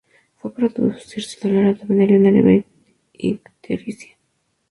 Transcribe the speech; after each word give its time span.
Puede 0.41 0.71
producirse 0.71 1.37
dolor 1.47 1.65
abdominal 1.67 2.09
y 2.09 2.15
una 2.15 2.31
leve 2.31 2.65
ictericia. 3.13 4.17